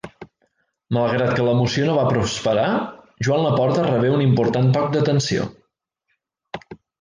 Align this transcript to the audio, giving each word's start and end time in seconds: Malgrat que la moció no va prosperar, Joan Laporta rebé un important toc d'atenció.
Malgrat 0.95 1.33
que 1.39 1.43
la 1.47 1.51
moció 1.59 1.83
no 1.89 1.97
va 1.97 2.05
prosperar, 2.11 2.65
Joan 3.27 3.43
Laporta 3.49 3.85
rebé 3.89 4.11
un 4.15 4.25
important 4.29 4.73
toc 4.79 4.89
d'atenció. 4.97 5.47